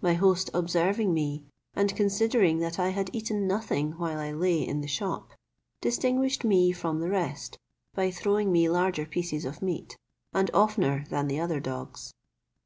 My 0.00 0.14
host 0.14 0.48
observing 0.54 1.12
me, 1.12 1.44
and 1.76 1.94
considering 1.94 2.56
that 2.60 2.78
I 2.78 2.88
had 2.88 3.10
eaten 3.12 3.46
nothing 3.46 3.98
while 3.98 4.18
I 4.18 4.32
lay 4.32 4.66
in 4.66 4.80
the 4.80 4.88
shop, 4.88 5.32
distinguished 5.82 6.42
me 6.42 6.72
from 6.72 7.00
the 7.00 7.10
rest, 7.10 7.58
by 7.94 8.10
throwing 8.10 8.50
me 8.50 8.70
larger 8.70 9.04
pieces 9.04 9.44
of 9.44 9.60
meat, 9.60 9.98
and 10.32 10.50
oftener 10.54 11.04
than 11.10 11.28
the 11.28 11.38
other 11.38 11.60
dogs. 11.60 12.14